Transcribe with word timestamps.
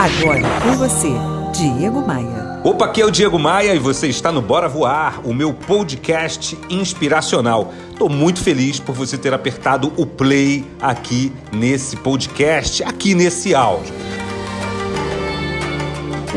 Agora 0.00 0.48
com 0.62 0.78
você, 0.78 1.12
Diego 1.52 2.00
Maia. 2.00 2.62
Opa, 2.64 2.86
aqui 2.86 3.02
é 3.02 3.04
o 3.04 3.10
Diego 3.10 3.38
Maia 3.38 3.74
e 3.74 3.78
você 3.78 4.06
está 4.06 4.32
no 4.32 4.40
Bora 4.40 4.66
Voar, 4.66 5.20
o 5.28 5.34
meu 5.34 5.52
podcast 5.52 6.56
inspiracional. 6.70 7.70
Estou 7.90 8.08
muito 8.08 8.40
feliz 8.42 8.80
por 8.80 8.94
você 8.94 9.18
ter 9.18 9.34
apertado 9.34 9.92
o 9.98 10.06
play 10.06 10.64
aqui 10.80 11.30
nesse 11.52 11.98
podcast, 11.98 12.82
aqui 12.82 13.14
nesse 13.14 13.54
áudio. 13.54 13.92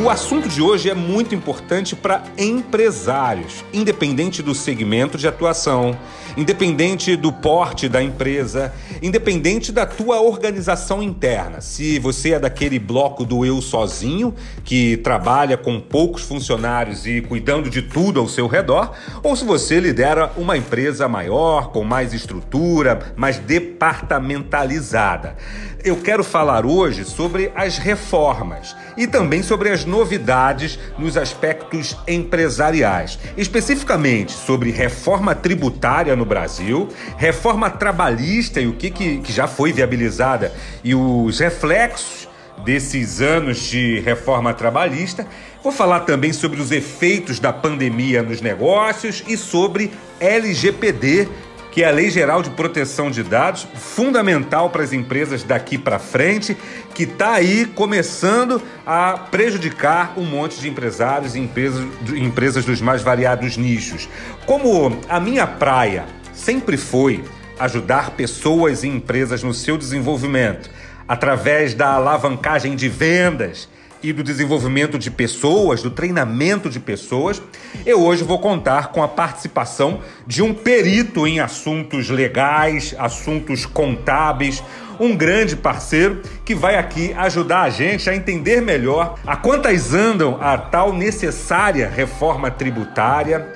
O 0.03 0.09
assunto 0.09 0.49
de 0.49 0.61
hoje 0.61 0.89
é 0.89 0.93
muito 0.93 1.33
importante 1.33 1.95
para 1.95 2.21
empresários, 2.37 3.63
independente 3.71 4.43
do 4.43 4.53
segmento 4.53 5.17
de 5.17 5.25
atuação, 5.25 5.97
independente 6.35 7.15
do 7.15 7.31
porte 7.31 7.87
da 7.87 8.01
empresa, 8.01 8.73
independente 9.01 9.71
da 9.71 9.85
tua 9.85 10.21
organização 10.21 11.01
interna. 11.01 11.61
Se 11.61 11.99
você 11.99 12.33
é 12.33 12.39
daquele 12.39 12.79
bloco 12.79 13.25
do 13.25 13.45
eu 13.45 13.61
sozinho, 13.61 14.33
que 14.63 14.97
trabalha 14.97 15.57
com 15.57 15.79
poucos 15.79 16.23
funcionários 16.23 17.05
e 17.05 17.21
cuidando 17.21 17.69
de 17.69 17.81
tudo 17.81 18.19
ao 18.19 18.27
seu 18.27 18.47
redor, 18.47 18.91
ou 19.21 19.35
se 19.35 19.45
você 19.45 19.79
lidera 19.79 20.31
uma 20.37 20.57
empresa 20.57 21.07
maior, 21.07 21.71
com 21.71 21.83
mais 21.83 22.13
estrutura, 22.13 23.13
mais 23.15 23.37
departamentalizada. 23.37 25.35
Eu 25.83 25.97
quero 25.97 26.23
falar 26.23 26.65
hoje 26.65 27.03
sobre 27.03 27.51
as 27.53 27.77
reformas 27.77 28.73
e 28.95 29.05
também 29.05 29.43
sobre 29.43 29.69
as 29.69 29.83
novidades 29.83 30.79
nos 30.97 31.17
aspectos 31.17 31.97
empresariais, 32.07 33.19
especificamente 33.35 34.31
sobre 34.31 34.71
reforma 34.71 35.35
tributária 35.35 36.15
no 36.15 36.22
Brasil, 36.25 36.89
reforma 37.17 37.69
trabalhista 37.69 38.59
e 38.61 38.67
o 38.67 38.73
que, 38.73 38.89
que, 38.89 39.17
que 39.19 39.31
já 39.31 39.47
foi 39.47 39.71
viabilizada 39.71 40.53
e 40.83 40.93
os 40.95 41.39
reflexos 41.39 42.27
desses 42.63 43.21
anos 43.21 43.59
de 43.59 43.99
reforma 43.99 44.53
trabalhista. 44.53 45.27
Vou 45.63 45.71
falar 45.71 46.01
também 46.01 46.33
sobre 46.33 46.61
os 46.61 46.71
efeitos 46.71 47.39
da 47.39 47.51
pandemia 47.51 48.21
nos 48.21 48.41
negócios 48.41 49.23
e 49.27 49.37
sobre 49.37 49.91
LGPD 50.19 51.27
que 51.73 51.81
é 51.81 51.87
a 51.87 51.91
Lei 51.91 52.11
Geral 52.11 52.43
de 52.43 52.51
Proteção 52.51 53.09
de 53.09 53.23
Dados, 53.23 53.67
fundamental 53.73 54.69
para 54.69 54.83
as 54.83 54.93
empresas 54.93 55.41
daqui 55.41 55.75
para 55.75 55.97
frente, 55.97 56.55
que 56.93 57.01
está 57.01 57.31
aí 57.31 57.65
começando 57.65 58.61
a 58.85 59.13
prejudicar 59.13 60.13
um 60.15 60.23
monte 60.23 60.59
de 60.59 60.69
empresários 60.69 61.35
e 61.35 61.39
empresas, 61.39 61.83
empresas 62.15 62.63
dos 62.63 62.79
mais 62.79 63.01
variados 63.01 63.57
nichos. 63.57 64.07
Como 64.45 64.99
a 65.09 65.19
minha 65.19 65.47
praia 65.47 66.05
sempre 66.31 66.77
foi 66.77 67.23
ajudar 67.57 68.11
pessoas 68.11 68.83
e 68.83 68.87
empresas 68.87 69.41
no 69.41 69.53
seu 69.53 69.75
desenvolvimento, 69.75 70.69
através 71.07 71.73
da 71.73 71.93
alavancagem 71.93 72.75
de 72.75 72.87
vendas 72.87 73.67
e 74.03 74.11
do 74.11 74.21
desenvolvimento 74.21 74.99
de 74.99 75.09
pessoas, 75.09 75.81
do 75.81 75.89
treinamento 75.89 76.69
de 76.69 76.79
pessoas, 76.79 77.41
eu 77.85 78.03
hoje 78.03 78.23
vou 78.23 78.37
contar 78.37 78.89
com 78.89 79.01
a 79.01 79.07
participação 79.07 80.01
de 80.27 80.43
um 80.43 80.53
perito 80.53 81.25
em 81.25 81.39
assuntos 81.39 82.09
legais, 82.09 82.93
assuntos 82.99 83.65
contábeis, 83.65 84.61
um 84.99 85.15
grande 85.15 85.55
parceiro 85.55 86.21
que 86.43 86.53
vai 86.53 86.75
aqui 86.75 87.13
ajudar 87.13 87.61
a 87.61 87.69
gente 87.69 88.09
a 88.09 88.15
entender 88.15 88.61
melhor 88.61 89.17
a 89.25 89.37
quantas 89.37 89.93
andam 89.93 90.37
a 90.41 90.57
tal 90.57 90.93
necessária 90.93 91.89
reforma 91.89 92.51
tributária. 92.51 93.53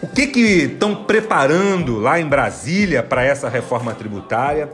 O 0.00 0.08
que 0.08 0.26
que 0.26 0.40
estão 0.40 1.04
preparando 1.04 1.98
lá 1.98 2.18
em 2.18 2.26
Brasília 2.26 3.02
para 3.02 3.22
essa 3.22 3.48
reforma 3.48 3.94
tributária? 3.94 4.70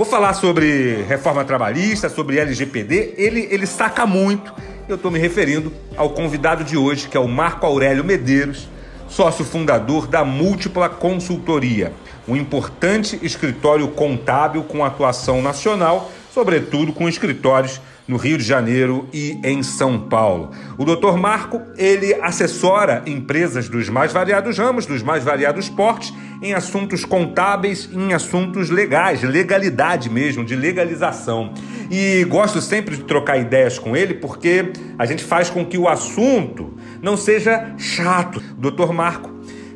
Vou 0.00 0.06
falar 0.06 0.32
sobre 0.32 1.02
reforma 1.02 1.44
trabalhista, 1.44 2.08
sobre 2.08 2.38
LGPD. 2.38 3.16
Ele, 3.18 3.46
ele 3.50 3.66
saca 3.66 4.06
muito. 4.06 4.50
Eu 4.88 4.96
estou 4.96 5.10
me 5.10 5.18
referindo 5.18 5.70
ao 5.94 6.08
convidado 6.08 6.64
de 6.64 6.74
hoje, 6.74 7.06
que 7.06 7.18
é 7.18 7.20
o 7.20 7.28
Marco 7.28 7.66
Aurélio 7.66 8.02
Medeiros, 8.02 8.66
sócio 9.10 9.44
fundador 9.44 10.06
da 10.06 10.24
Múltipla 10.24 10.88
Consultoria, 10.88 11.92
um 12.26 12.34
importante 12.34 13.18
escritório 13.20 13.88
contábil 13.88 14.62
com 14.62 14.82
atuação 14.82 15.42
nacional, 15.42 16.10
sobretudo 16.32 16.94
com 16.94 17.06
escritórios 17.06 17.78
no 18.10 18.16
Rio 18.16 18.36
de 18.36 18.42
Janeiro 18.42 19.08
e 19.12 19.38
em 19.44 19.62
São 19.62 19.96
Paulo. 19.96 20.50
O 20.76 20.84
Dr. 20.84 21.16
Marco, 21.16 21.62
ele 21.78 22.12
assessora 22.14 23.04
empresas 23.06 23.68
dos 23.68 23.88
mais 23.88 24.12
variados 24.12 24.58
ramos, 24.58 24.84
dos 24.84 25.00
mais 25.00 25.22
variados 25.22 25.68
portes, 25.68 26.12
em 26.42 26.52
assuntos 26.52 27.04
contábeis, 27.04 27.88
em 27.92 28.12
assuntos 28.12 28.68
legais, 28.68 29.22
legalidade 29.22 30.10
mesmo, 30.10 30.44
de 30.44 30.56
legalização. 30.56 31.54
E 31.88 32.24
gosto 32.24 32.60
sempre 32.60 32.96
de 32.96 33.04
trocar 33.04 33.38
ideias 33.38 33.78
com 33.78 33.96
ele 33.96 34.14
porque 34.14 34.72
a 34.98 35.06
gente 35.06 35.22
faz 35.22 35.48
com 35.48 35.64
que 35.64 35.78
o 35.78 35.88
assunto 35.88 36.76
não 37.00 37.16
seja 37.16 37.74
chato. 37.78 38.42
O 38.58 38.70
Dr. 38.70 38.92
Marco 38.92 39.30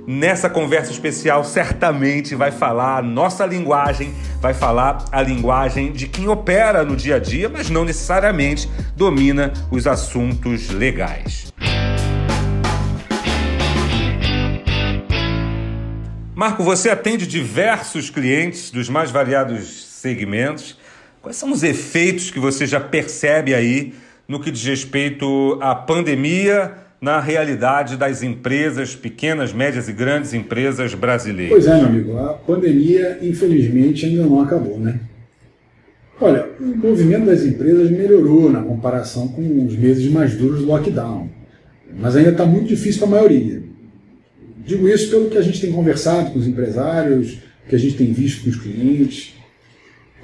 nessa 0.06 0.50
conversa 0.50 0.90
especial 0.90 1.44
certamente 1.44 2.34
vai 2.34 2.50
falar 2.50 2.98
a 2.98 3.02
nossa 3.02 3.46
linguagem, 3.46 4.14
vai 4.40 4.52
falar 4.52 5.04
a 5.10 5.22
linguagem 5.22 5.92
de 5.92 6.06
quem 6.06 6.28
opera 6.28 6.84
no 6.84 6.94
dia 6.94 7.16
a 7.16 7.18
dia, 7.18 7.48
mas 7.48 7.70
não 7.70 7.84
necessariamente 7.84 8.68
domina 8.96 9.52
os 9.70 9.86
assuntos 9.86 10.70
legais. 10.70 11.52
Marco, 16.34 16.64
você 16.64 16.90
atende 16.90 17.26
diversos 17.26 18.10
clientes 18.10 18.70
dos 18.70 18.88
mais 18.88 19.10
variados 19.10 19.84
segmentos. 19.84 20.76
Quais 21.22 21.36
são 21.36 21.52
os 21.52 21.62
efeitos 21.62 22.30
que 22.30 22.40
você 22.40 22.66
já 22.66 22.80
percebe 22.80 23.54
aí 23.54 23.94
no 24.26 24.40
que 24.40 24.50
diz 24.50 24.64
respeito 24.64 25.58
à 25.62 25.74
pandemia? 25.74 26.83
Na 27.04 27.20
realidade 27.20 27.98
das 27.98 28.22
empresas, 28.22 28.96
pequenas, 28.96 29.52
médias 29.52 29.90
e 29.90 29.92
grandes 29.92 30.32
empresas 30.32 30.94
brasileiras? 30.94 31.52
Pois 31.52 31.66
é, 31.66 31.76
meu 31.76 31.86
amigo, 31.86 32.16
a 32.16 32.32
pandemia, 32.32 33.18
infelizmente, 33.20 34.06
ainda 34.06 34.22
não 34.22 34.40
acabou, 34.40 34.80
né? 34.80 35.00
Olha, 36.18 36.48
o 36.58 36.64
movimento 36.64 37.26
das 37.26 37.44
empresas 37.44 37.90
melhorou 37.90 38.50
na 38.50 38.62
comparação 38.62 39.28
com 39.28 39.66
os 39.66 39.76
meses 39.76 40.10
mais 40.10 40.34
duros 40.34 40.60
do 40.60 40.66
lockdown, 40.66 41.28
mas 42.00 42.16
ainda 42.16 42.30
está 42.30 42.46
muito 42.46 42.68
difícil 42.68 43.00
para 43.00 43.08
a 43.08 43.20
maioria. 43.20 43.62
Digo 44.64 44.88
isso 44.88 45.10
pelo 45.10 45.28
que 45.28 45.36
a 45.36 45.42
gente 45.42 45.60
tem 45.60 45.70
conversado 45.70 46.30
com 46.30 46.38
os 46.38 46.46
empresários, 46.46 47.36
que 47.68 47.74
a 47.74 47.78
gente 47.78 47.98
tem 47.98 48.14
visto 48.14 48.44
com 48.44 48.48
os 48.48 48.56
clientes. 48.56 49.34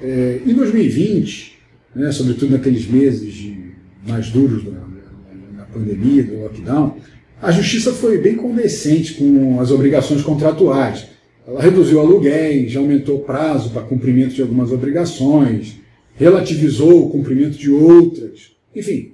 É, 0.01 0.39
em 0.47 0.53
2020, 0.55 1.59
né, 1.95 2.11
sobretudo 2.11 2.53
naqueles 2.53 2.87
meses 2.87 3.55
mais 4.03 4.31
duros 4.31 4.63
da, 4.63 4.90
pandemia, 5.71 6.23
do 6.23 6.41
lockdown, 6.41 6.97
a 7.41 7.51
justiça 7.51 7.91
foi 7.91 8.19
bem 8.19 8.35
condescente 8.35 9.15
com 9.15 9.59
as 9.59 9.71
obrigações 9.71 10.21
contratuais. 10.21 11.07
Ela 11.47 11.61
reduziu 11.61 11.99
aluguéis, 11.99 12.75
aumentou 12.75 13.17
o 13.17 13.23
prazo 13.23 13.71
para 13.71 13.81
cumprimento 13.81 14.35
de 14.35 14.41
algumas 14.41 14.71
obrigações, 14.71 15.79
relativizou 16.15 17.07
o 17.07 17.09
cumprimento 17.09 17.57
de 17.57 17.71
outras. 17.71 18.51
Enfim, 18.75 19.13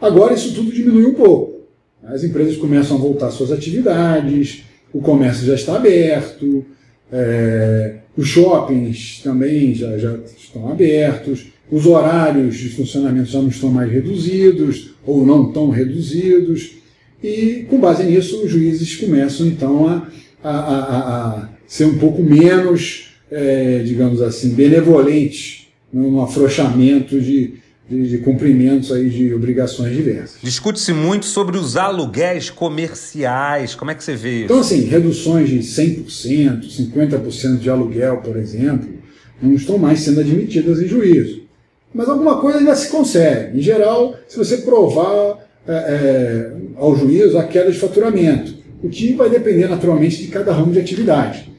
agora 0.00 0.34
isso 0.34 0.54
tudo 0.54 0.72
diminui 0.72 1.06
um 1.06 1.14
pouco. 1.14 1.60
As 2.02 2.24
empresas 2.24 2.56
começam 2.56 2.96
a 2.96 3.00
voltar 3.00 3.30
suas 3.30 3.52
atividades, 3.52 4.64
o 4.92 5.00
comércio 5.00 5.46
já 5.46 5.54
está 5.54 5.76
aberto, 5.76 6.64
é, 7.12 7.96
os 8.16 8.26
shoppings 8.26 9.20
também 9.22 9.74
já, 9.74 9.98
já 9.98 10.18
estão 10.36 10.70
abertos, 10.70 11.46
os 11.70 11.86
horários 11.86 12.56
de 12.56 12.70
funcionamento 12.70 13.30
já 13.30 13.40
não 13.40 13.48
estão 13.48 13.70
mais 13.70 13.90
reduzidos 13.90 14.90
ou 15.06 15.24
não 15.24 15.52
tão 15.52 15.70
reduzidos, 15.70 16.72
e 17.22 17.66
com 17.68 17.78
base 17.78 18.04
nisso 18.04 18.42
os 18.42 18.50
juízes 18.50 18.96
começam 18.96 19.46
então 19.46 19.86
a, 19.86 20.08
a, 20.42 20.50
a, 20.50 21.28
a 21.28 21.48
ser 21.66 21.84
um 21.84 21.98
pouco 21.98 22.22
menos, 22.22 23.10
é, 23.30 23.82
digamos 23.84 24.20
assim, 24.20 24.50
benevolentes 24.50 25.68
no 25.92 26.22
afrouxamento 26.22 27.20
de, 27.20 27.54
de, 27.88 28.08
de, 28.08 28.18
cumprimentos 28.18 28.90
aí 28.90 29.08
de 29.08 29.34
obrigações 29.34 29.94
diversas. 29.94 30.38
Discute-se 30.42 30.92
muito 30.92 31.26
sobre 31.26 31.56
os 31.58 31.76
aluguéis 31.76 32.48
comerciais. 32.48 33.74
Como 33.74 33.90
é 33.90 33.94
que 33.94 34.02
você 34.02 34.14
vê 34.14 34.36
isso? 34.36 34.44
Então, 34.44 34.60
assim, 34.60 34.84
reduções 34.84 35.48
de 35.48 35.58
100%, 35.58 36.64
50% 36.64 37.58
de 37.58 37.68
aluguel, 37.68 38.18
por 38.18 38.36
exemplo, 38.36 38.88
não 39.42 39.54
estão 39.54 39.78
mais 39.78 40.00
sendo 40.00 40.20
admitidas 40.20 40.80
em 40.80 40.88
juízo. 40.88 41.39
Mas 41.92 42.08
alguma 42.08 42.40
coisa 42.40 42.58
ainda 42.58 42.74
se 42.74 42.88
consegue. 42.88 43.58
Em 43.58 43.62
geral, 43.62 44.14
se 44.28 44.36
você 44.36 44.58
provar 44.58 45.38
é, 45.66 45.72
é, 45.72 46.52
ao 46.76 46.96
juiz 46.96 47.34
a 47.34 47.44
queda 47.44 47.70
de 47.70 47.78
faturamento, 47.78 48.54
o 48.82 48.88
que 48.88 49.12
vai 49.12 49.28
depender 49.28 49.68
naturalmente 49.68 50.22
de 50.22 50.28
cada 50.28 50.52
ramo 50.52 50.72
de 50.72 50.78
atividade. 50.78 51.50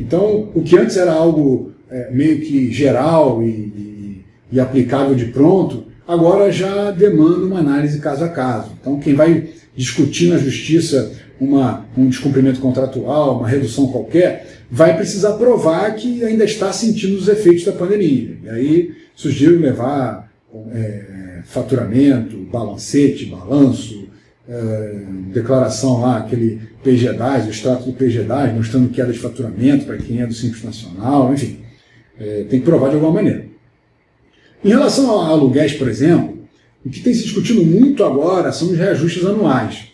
Então, 0.00 0.48
o 0.54 0.62
que 0.62 0.76
antes 0.76 0.96
era 0.96 1.12
algo 1.12 1.72
é, 1.90 2.10
meio 2.10 2.40
que 2.40 2.72
geral 2.72 3.42
e, 3.42 3.46
e, 3.46 4.24
e, 4.52 4.60
aplicável 4.60 5.14
de 5.14 5.26
pronto, 5.26 5.84
agora 6.06 6.50
já 6.50 6.90
demanda 6.90 7.46
uma 7.46 7.60
análise 7.60 8.00
caso 8.00 8.24
a 8.24 8.28
caso. 8.28 8.72
Então, 8.80 8.98
quem 8.98 9.14
vai 9.14 9.48
discutir 9.76 10.28
na 10.28 10.38
justiça 10.38 11.12
uma, 11.40 11.86
um 11.96 12.08
descumprimento 12.08 12.60
contratual, 12.60 13.38
uma 13.38 13.48
redução 13.48 13.86
qualquer, 13.88 14.46
vai 14.70 14.96
precisar 14.96 15.34
provar 15.34 15.94
que 15.94 16.24
ainda 16.24 16.44
está 16.44 16.72
sentindo 16.72 17.16
os 17.16 17.28
efeitos 17.28 17.64
da 17.64 17.72
pandemia. 17.72 18.36
E 18.44 18.48
aí 18.48 18.92
sugiro 19.14 19.60
levar 19.60 20.32
é, 20.72 21.42
faturamento, 21.44 22.36
balancete, 22.50 23.26
balanço, 23.26 24.08
é, 24.48 25.04
declaração 25.32 26.00
lá, 26.00 26.18
aquele 26.18 26.60
PG10, 26.84 27.46
o 27.46 27.50
extrato 27.50 27.90
do 27.90 27.92
PG10, 27.92 28.54
mostrando 28.54 28.90
queda 28.90 29.12
de 29.12 29.18
faturamento 29.18 29.86
para 29.86 29.96
quem 29.96 30.20
é 30.20 30.26
do 30.26 30.34
Simples 30.34 30.62
Nacional, 30.62 31.32
enfim, 31.32 31.60
é, 32.18 32.44
tem 32.48 32.60
que 32.60 32.66
provar 32.66 32.88
de 32.88 32.94
alguma 32.96 33.12
maneira. 33.12 33.46
Em 34.64 34.68
relação 34.68 35.20
a 35.20 35.28
aluguéis, 35.28 35.74
por 35.74 35.88
exemplo, 35.88 36.38
o 36.84 36.90
que 36.90 37.00
tem 37.00 37.14
se 37.14 37.22
discutido 37.22 37.64
muito 37.64 38.04
agora 38.04 38.52
são 38.52 38.70
os 38.70 38.78
reajustes 38.78 39.24
anuais. 39.24 39.88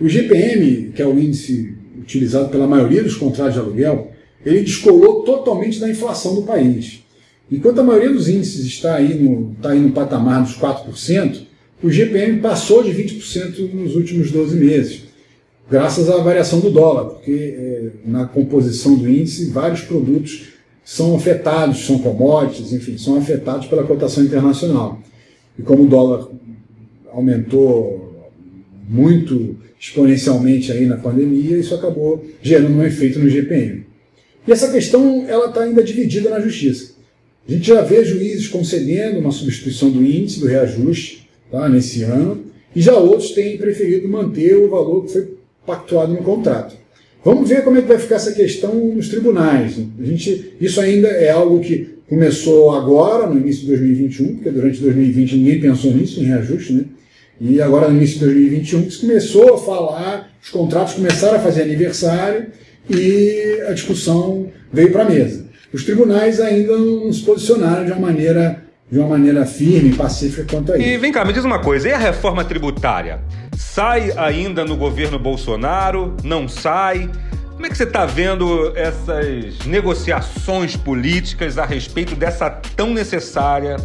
O 0.00 0.08
GPM, 0.08 0.90
que 0.92 1.02
é 1.02 1.06
o 1.06 1.18
índice 1.18 1.76
utilizado 1.98 2.48
pela 2.48 2.66
maioria 2.66 3.02
dos 3.02 3.16
contratos 3.16 3.54
de 3.54 3.60
aluguel, 3.60 4.10
ele 4.44 4.62
descolou 4.62 5.22
totalmente 5.22 5.78
da 5.78 5.88
inflação 5.88 6.34
do 6.34 6.42
país. 6.42 7.01
Enquanto 7.50 7.80
a 7.80 7.84
maioria 7.84 8.10
dos 8.10 8.28
índices 8.28 8.64
está 8.64 8.96
aí 8.96 9.14
no, 9.14 9.52
está 9.52 9.70
aí 9.70 9.80
no 9.80 9.92
patamar 9.92 10.42
dos 10.42 10.56
4%, 10.56 11.42
o 11.82 11.90
GPM 11.90 12.40
passou 12.40 12.82
de 12.82 12.90
20% 12.90 13.72
nos 13.72 13.96
últimos 13.96 14.30
12 14.30 14.56
meses, 14.56 15.02
graças 15.68 16.08
à 16.08 16.16
variação 16.18 16.60
do 16.60 16.70
dólar, 16.70 17.06
porque 17.06 17.32
é, 17.32 17.90
na 18.04 18.26
composição 18.26 18.94
do 18.94 19.08
índice 19.08 19.50
vários 19.50 19.80
produtos 19.82 20.52
são 20.84 21.14
afetados, 21.14 21.84
são 21.84 21.98
commodities, 21.98 22.72
enfim, 22.72 22.96
são 22.96 23.16
afetados 23.16 23.66
pela 23.66 23.84
cotação 23.84 24.22
internacional. 24.22 25.00
E 25.58 25.62
como 25.62 25.84
o 25.84 25.88
dólar 25.88 26.28
aumentou 27.12 28.30
muito 28.88 29.56
exponencialmente 29.78 30.70
aí 30.70 30.86
na 30.86 30.96
pandemia, 30.96 31.56
isso 31.56 31.74
acabou 31.74 32.24
gerando 32.40 32.76
um 32.76 32.84
efeito 32.84 33.18
no 33.18 33.28
GPM. 33.28 33.84
E 34.46 34.52
essa 34.52 34.70
questão 34.70 35.24
ela 35.28 35.48
está 35.48 35.62
ainda 35.62 35.82
dividida 35.82 36.30
na 36.30 36.40
justiça. 36.40 36.91
A 37.48 37.52
gente 37.52 37.66
já 37.66 37.82
vê 37.82 38.04
juízes 38.04 38.48
concedendo 38.48 39.18
uma 39.18 39.32
substituição 39.32 39.90
do 39.90 40.04
índice 40.04 40.40
do 40.40 40.46
reajuste 40.46 41.28
tá, 41.50 41.68
nesse 41.68 42.02
ano, 42.02 42.44
e 42.74 42.80
já 42.80 42.94
outros 42.94 43.32
têm 43.32 43.58
preferido 43.58 44.08
manter 44.08 44.56
o 44.56 44.70
valor 44.70 45.04
que 45.04 45.12
foi 45.12 45.34
pactuado 45.66 46.12
no 46.12 46.22
contrato. 46.22 46.76
Vamos 47.24 47.48
ver 47.48 47.62
como 47.62 47.78
é 47.78 47.82
que 47.82 47.88
vai 47.88 47.98
ficar 47.98 48.16
essa 48.16 48.32
questão 48.32 48.74
nos 48.74 49.08
tribunais. 49.08 49.76
A 50.00 50.04
gente, 50.04 50.54
isso 50.60 50.80
ainda 50.80 51.08
é 51.08 51.30
algo 51.30 51.60
que 51.60 51.92
começou 52.08 52.72
agora, 52.72 53.26
no 53.26 53.40
início 53.40 53.62
de 53.62 53.68
2021, 53.68 54.34
porque 54.34 54.50
durante 54.50 54.80
2020 54.80 55.36
ninguém 55.36 55.60
pensou 55.60 55.92
nisso, 55.92 56.20
em 56.20 56.24
reajuste, 56.24 56.72
né? 56.72 56.84
E 57.40 57.60
agora, 57.60 57.88
no 57.88 57.96
início 57.96 58.18
de 58.18 58.26
2021, 58.26 58.82
que 58.82 58.90
se 58.90 58.98
começou 58.98 59.54
a 59.54 59.58
falar, 59.58 60.32
os 60.42 60.50
contratos 60.50 60.94
começaram 60.94 61.36
a 61.36 61.40
fazer 61.40 61.62
aniversário 61.62 62.46
e 62.88 63.62
a 63.66 63.72
discussão 63.72 64.48
veio 64.72 64.92
para 64.92 65.02
a 65.02 65.10
mesa. 65.10 65.41
Os 65.72 65.84
tribunais 65.84 66.40
ainda 66.40 66.76
não 66.76 67.12
se 67.12 67.22
posicionaram 67.22 67.84
de 67.84 67.92
uma 67.92 68.00
maneira 68.00 68.62
de 68.90 68.98
uma 68.98 69.08
maneira 69.08 69.46
firme 69.46 69.88
e 69.88 69.94
pacífica 69.94 70.44
quanto 70.50 70.70
a 70.70 70.76
isso. 70.76 70.86
E 70.86 70.98
vem 70.98 71.10
cá, 71.10 71.24
me 71.24 71.32
diz 71.32 71.46
uma 71.46 71.58
coisa, 71.58 71.88
e 71.88 71.92
a 71.92 71.96
reforma 71.96 72.44
tributária? 72.44 73.20
Sai 73.56 74.12
ainda 74.18 74.66
no 74.66 74.76
governo 74.76 75.18
Bolsonaro? 75.18 76.14
Não 76.22 76.46
sai? 76.46 77.10
Como 77.52 77.64
é 77.64 77.70
que 77.70 77.76
você 77.76 77.84
está 77.84 78.04
vendo 78.04 78.76
essas 78.76 79.64
negociações 79.64 80.76
políticas 80.76 81.56
a 81.56 81.64
respeito 81.64 82.14
dessa 82.14 82.50
tão 82.50 82.92
necessária, 82.92 83.76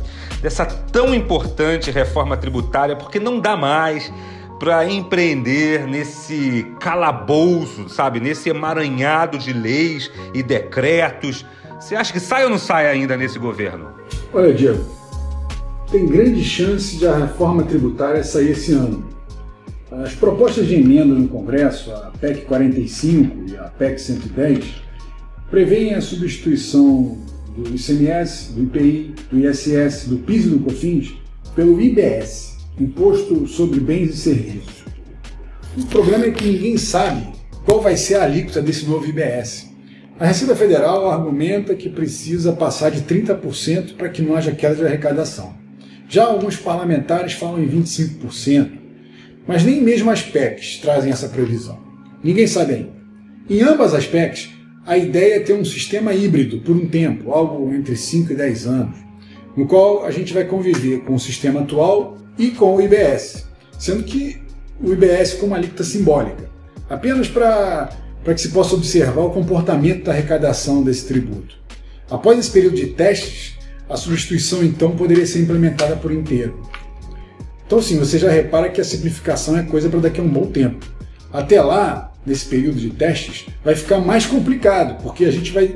dessa 0.42 0.66
tão 0.66 1.16
importante 1.16 1.90
reforma 1.90 2.36
tributária? 2.36 2.94
Porque 2.94 3.18
não 3.18 3.40
dá 3.40 3.56
mais 3.56 4.12
para 4.60 4.86
empreender 4.90 5.88
nesse 5.88 6.66
calabouço, 6.82 7.88
sabe? 7.88 8.20
Nesse 8.20 8.50
emaranhado 8.50 9.38
de 9.38 9.54
leis 9.54 10.12
e 10.34 10.44
decretos. 10.44 11.46
Você 11.80 11.96
acha 11.96 12.12
que 12.12 12.20
sai 12.20 12.44
ou 12.44 12.50
não 12.50 12.58
sai 12.58 12.88
ainda 12.88 13.16
nesse 13.16 13.38
governo? 13.38 13.90
Olha, 14.34 14.54
Diego, 14.54 14.84
tem 15.92 16.06
grande 16.06 16.44
chance 16.44 16.98
de 16.98 17.08
a 17.08 17.16
reforma 17.16 17.64
tributária 17.64 18.24
sair 18.24 18.52
esse 18.52 18.74
ano. 18.74 19.08
As 19.92 20.14
propostas 20.14 20.68
de 20.68 20.76
emenda 20.76 21.14
no 21.14 21.28
Congresso, 21.28 21.92
a 21.92 22.12
PEC 22.20 22.46
45 22.46 23.52
e 23.52 23.58
a 23.58 23.64
PEC 23.64 24.02
110, 24.02 24.66
prevêem 25.50 25.94
a 25.94 26.02
substituição 26.02 27.18
do 27.56 27.74
ICMS, 27.74 28.54
do 28.54 28.64
IPI, 28.64 29.16
do 29.32 29.40
ISS, 29.40 30.08
do 30.08 30.18
PIS 30.18 30.46
e 30.46 30.50
do 30.50 30.60
COFINS 30.60 31.14
pelo 31.56 31.80
IBS, 31.80 32.58
Imposto 32.80 33.48
sobre 33.48 33.80
Bens 33.80 34.10
e 34.10 34.18
Serviços. 34.18 34.84
O 35.78 35.86
problema 35.86 36.26
é 36.26 36.32
que 36.32 36.44
ninguém 36.44 36.78
sabe 36.78 37.28
qual 37.66 37.82
vai 37.82 37.96
ser 37.96 38.16
a 38.16 38.24
alíquota 38.24 38.62
desse 38.62 38.86
novo 38.86 39.06
IBS. 39.06 39.67
A 40.20 40.26
Receita 40.26 40.56
Federal 40.56 41.12
argumenta 41.12 41.76
que 41.76 41.90
precisa 41.90 42.52
passar 42.52 42.90
de 42.90 43.02
30% 43.02 43.96
para 43.96 44.10
que 44.10 44.22
não 44.24 44.36
haja 44.36 44.52
queda 44.52 44.74
de 44.74 44.84
arrecadação. 44.84 45.54
Já 46.10 46.26
alguns 46.26 46.56
parlamentares 46.56 47.34
falam 47.34 47.64
em 47.64 47.70
25%. 47.70 48.72
Mas 49.48 49.64
nem 49.64 49.80
mesmo 49.80 50.10
as 50.10 50.24
PECs 50.24 50.80
trazem 50.80 51.12
essa 51.12 51.30
previsão. 51.30 51.80
Ninguém 52.24 52.48
sabe 52.48 52.74
ainda. 52.74 52.90
Em 53.48 53.62
ambas 53.62 53.94
as 53.94 54.08
PECs, 54.08 54.50
a 54.88 54.98
ideia 54.98 55.36
é 55.36 55.40
ter 55.40 55.54
um 55.54 55.64
sistema 55.64 56.14
híbrido 56.14 56.62
por 56.62 56.76
um 56.76 56.88
tempo, 56.88 57.32
algo 57.32 57.72
entre 57.72 57.96
5 57.96 58.34
e 58.34 58.36
10 58.36 58.66
anos, 58.66 58.98
no 59.56 59.68
qual 59.68 60.04
a 60.04 60.10
gente 60.10 60.34
vai 60.34 60.46
conviver 60.46 61.02
com 61.02 61.14
o 61.14 61.20
sistema 61.20 61.62
atual 61.62 62.18
e 62.40 62.50
com 62.50 62.76
o 62.76 62.82
IBS, 62.82 63.46
sendo 63.78 64.04
que 64.04 64.42
o 64.82 64.92
IBS 64.92 65.36
com 65.36 65.46
uma 65.46 65.58
alíquota 65.58 65.84
simbólica, 65.84 66.50
apenas 66.90 67.28
para 67.28 67.90
que 68.34 68.42
se 68.42 68.50
possa 68.50 68.76
observar 68.76 69.22
o 69.22 69.30
comportamento 69.30 70.06
da 70.06 70.12
arrecadação 70.12 70.84
desse 70.84 71.06
tributo. 71.06 71.56
Após 72.10 72.40
esse 72.40 72.52
período 72.52 72.76
de 72.76 72.88
testes, 72.88 73.58
a 73.90 73.96
substituição 73.98 74.64
então 74.64 74.92
poderia 74.96 75.26
ser 75.26 75.42
implementada 75.42 75.96
por 75.96 76.12
inteiro. 76.12 76.62
Então, 77.66 77.82
sim, 77.82 78.00
você 78.00 78.18
já 78.18 78.30
repara 78.30 78.70
que 78.70 78.80
a 78.80 78.84
simplificação 78.84 79.58
é 79.58 79.64
coisa 79.64 79.90
para 79.90 80.00
daqui 80.00 80.22
a 80.22 80.24
um 80.24 80.30
bom 80.30 80.46
tempo. 80.46 80.86
Até 81.32 81.62
lá, 81.62 82.14
nesse 82.26 82.46
período 82.46 82.80
de 82.80 82.90
testes, 82.92 83.46
vai 83.64 83.76
ficar 83.76 84.00
mais 84.00 84.26
complicado, 84.26 85.02
porque 85.04 85.26
a 85.26 85.32
gente 85.32 85.52
vai 85.52 85.74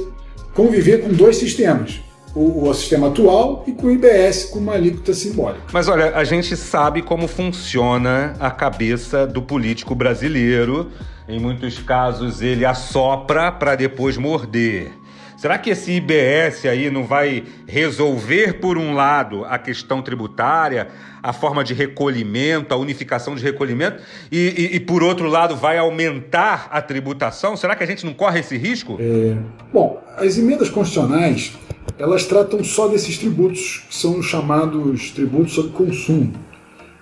conviver 0.54 1.02
com 1.02 1.10
dois 1.10 1.38
sistemas. 1.38 2.00
O, 2.34 2.70
o, 2.70 2.74
sistema 2.74 3.08
atual 3.10 3.66
e 3.68 3.74
com 3.74 3.88
o 3.88 3.92
IBS 3.92 4.46
com 4.46 4.60
uma 4.60 4.72
alíquota 4.72 5.14
simbólica. 5.14 5.64
Mas 5.74 5.90
olha, 5.90 6.16
a 6.16 6.24
gente 6.24 6.56
sabe 6.56 7.02
como 7.02 7.28
funciona 7.28 8.34
a 8.40 8.50
cabeça 8.50 9.28
do 9.28 9.42
político 9.42 9.94
brasileiro. 9.94 10.90
Em 11.32 11.40
muitos 11.40 11.80
casos 11.80 12.42
ele 12.42 12.66
assopra 12.66 13.54
para 13.54 13.74
depois 13.74 14.18
morder. 14.18 14.92
Será 15.38 15.58
que 15.58 15.70
esse 15.70 15.94
IBS 15.94 16.66
aí 16.66 16.92
não 16.92 17.06
vai 17.06 17.46
resolver, 17.66 18.60
por 18.60 18.78
um 18.78 18.94
lado, 18.94 19.46
a 19.46 19.58
questão 19.58 20.02
tributária, 20.02 20.90
a 21.24 21.32
forma 21.32 21.64
de 21.64 21.74
recolhimento, 21.74 22.74
a 22.74 22.78
unificação 22.78 23.34
de 23.34 23.42
recolhimento, 23.42 24.04
e, 24.30 24.72
e, 24.74 24.76
e 24.76 24.80
por 24.82 25.02
outro 25.02 25.30
lado, 25.30 25.56
vai 25.56 25.78
aumentar 25.78 26.68
a 26.70 26.82
tributação? 26.82 27.56
Será 27.56 27.78
que 27.78 27.84
a 27.84 27.88
gente 27.88 28.06
não 28.06 28.14
corre 28.14 28.42
esse 28.42 28.58
risco? 28.58 28.98
É... 29.00 29.38
Bom, 29.72 30.04
as 30.18 30.38
emendas 30.38 30.70
constitucionais 30.70 31.58
elas 31.98 32.26
tratam 32.26 32.62
só 32.62 32.90
desses 32.90 33.18
tributos, 33.18 33.86
que 33.88 33.96
são 33.96 34.20
os 34.20 34.26
chamados 34.26 35.12
tributos 35.12 35.54
sobre 35.54 35.72
consumo. 35.72 36.51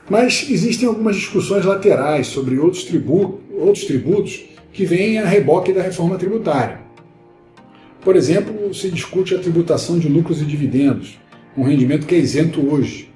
Mas 0.09 0.47
existem 0.49 0.87
algumas 0.87 1.15
discussões 1.15 1.63
laterais 1.65 2.27
sobre 2.27 2.57
outros, 2.57 2.83
tribu 2.83 3.39
outros 3.51 3.85
tributos 3.85 4.45
que 4.71 4.85
vêm 4.85 5.19
a 5.19 5.25
reboque 5.25 5.73
da 5.73 5.81
reforma 5.81 6.17
tributária. 6.17 6.79
Por 8.01 8.15
exemplo, 8.15 8.73
se 8.73 8.89
discute 8.89 9.35
a 9.35 9.39
tributação 9.39 9.99
de 9.99 10.07
lucros 10.07 10.41
e 10.41 10.45
dividendos, 10.45 11.19
um 11.57 11.63
rendimento 11.63 12.07
que 12.07 12.15
é 12.15 12.17
isento 12.17 12.65
hoje. 12.65 13.09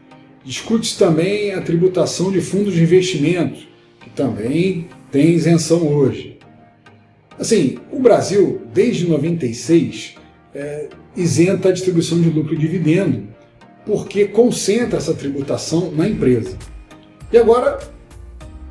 Discute-se 0.44 1.00
também 1.00 1.54
a 1.54 1.62
tributação 1.62 2.32
de 2.32 2.42
fundos 2.42 2.74
de 2.74 2.84
investimento, 2.84 3.62
que 4.02 4.10
também 4.10 4.90
tem 5.10 5.32
isenção 5.32 5.88
hoje. 5.88 6.38
Assim, 7.40 7.78
o 7.92 8.00
Brasil, 8.00 8.62
desde 8.74 9.08
96, 9.08 10.16
é, 10.54 10.90
isenta 11.16 11.70
a 11.70 11.72
distribuição 11.72 12.20
de 12.22 12.30
lucro 12.30 12.54
e 12.54 12.58
dividendo, 12.58 13.24
porque 13.86 14.26
concentra 14.26 14.98
essa 14.98 15.14
tributação 15.14 15.92
na 15.92 16.08
empresa. 16.08 16.58
E 17.34 17.38
agora 17.38 17.80